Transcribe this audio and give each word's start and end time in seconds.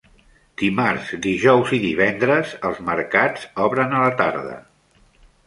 Dimarts, 0.59 1.11
dijous 1.25 1.73
i 1.79 1.81
divendres 1.83 2.55
els 2.71 2.81
mercats 2.89 3.45
obren 3.67 3.95
a 3.95 4.01
la 4.07 4.11
tarda. 4.25 4.59